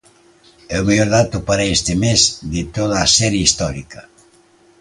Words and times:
É 0.75 0.77
o 0.81 0.85
mellor 0.87 1.09
dato 1.17 1.37
para 1.47 1.69
este 1.75 1.93
mes 2.03 2.21
de 2.53 2.61
toda 2.75 2.95
a 3.01 3.11
serie 3.17 3.41
histórica. 3.47 4.01